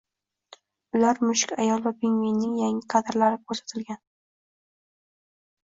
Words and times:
Unda 0.99 1.11
Mushuk 1.25 1.53
ayol 1.65 1.83
va 1.89 1.93
Pingvinning 1.99 2.57
yangi 2.63 2.89
kadrlari 2.95 3.41
ko‘rsatilgan 3.47 4.03